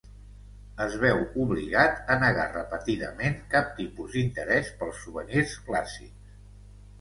[0.85, 6.35] Es veu obligat a negar repetidament cap tipus d'interès pels souvenirs clàssics.